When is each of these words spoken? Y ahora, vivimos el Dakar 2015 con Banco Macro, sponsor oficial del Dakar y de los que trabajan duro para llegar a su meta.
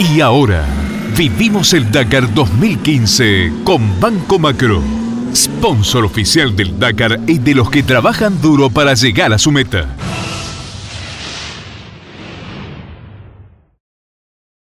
Y 0.00 0.20
ahora, 0.20 0.64
vivimos 1.16 1.72
el 1.72 1.90
Dakar 1.90 2.32
2015 2.32 3.52
con 3.64 4.00
Banco 4.00 4.38
Macro, 4.38 4.80
sponsor 5.34 6.04
oficial 6.04 6.54
del 6.54 6.78
Dakar 6.78 7.18
y 7.26 7.38
de 7.38 7.56
los 7.56 7.68
que 7.68 7.82
trabajan 7.82 8.40
duro 8.40 8.70
para 8.70 8.94
llegar 8.94 9.32
a 9.32 9.38
su 9.38 9.50
meta. 9.50 9.88